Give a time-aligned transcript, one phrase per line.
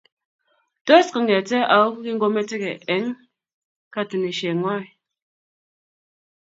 [0.85, 3.07] Tos, kingete au kingometegei eng
[3.93, 4.87] katunishiengwong?